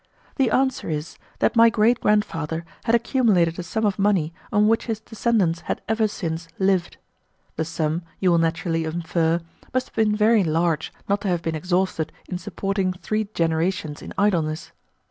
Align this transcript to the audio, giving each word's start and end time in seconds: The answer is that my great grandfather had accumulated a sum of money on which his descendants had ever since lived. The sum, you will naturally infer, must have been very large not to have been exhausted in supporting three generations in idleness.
The 0.37 0.49
answer 0.49 0.89
is 0.89 1.19
that 1.37 1.55
my 1.55 1.69
great 1.69 1.99
grandfather 1.99 2.65
had 2.85 2.95
accumulated 2.95 3.59
a 3.59 3.61
sum 3.61 3.85
of 3.85 3.99
money 3.99 4.33
on 4.51 4.67
which 4.67 4.87
his 4.87 4.99
descendants 4.99 5.59
had 5.69 5.83
ever 5.87 6.07
since 6.07 6.47
lived. 6.57 6.97
The 7.55 7.65
sum, 7.65 8.01
you 8.19 8.31
will 8.31 8.39
naturally 8.39 8.85
infer, 8.85 9.41
must 9.75 9.89
have 9.89 9.95
been 9.95 10.15
very 10.15 10.43
large 10.43 10.91
not 11.07 11.21
to 11.21 11.27
have 11.27 11.43
been 11.43 11.53
exhausted 11.53 12.11
in 12.27 12.39
supporting 12.39 12.93
three 12.93 13.25
generations 13.35 14.01
in 14.01 14.11
idleness. 14.17 14.71